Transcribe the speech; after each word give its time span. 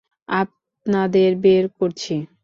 আপনাদের 0.33 1.29
বের 1.43 1.65
করছি! 1.77 2.13